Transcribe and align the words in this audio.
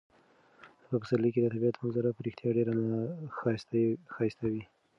په 0.87 0.95
پسرلي 1.01 1.29
کې 1.33 1.39
د 1.41 1.47
طبیعت 1.53 1.75
منظره 1.81 2.09
په 2.15 2.21
رښتیا 2.25 2.49
ډیره 2.57 2.73
ښایسته 4.15 4.45
وي. 4.51 4.63